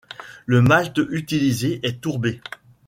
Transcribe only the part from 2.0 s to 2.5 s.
tourbé.